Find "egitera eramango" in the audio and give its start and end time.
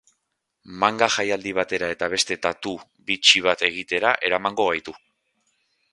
3.71-4.71